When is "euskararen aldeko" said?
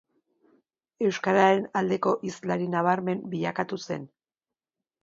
1.09-2.15